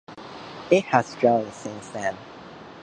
It 0.71 0.85
has 0.85 1.13
grown 1.17 1.51
since 1.51 1.89
then. 1.89 2.17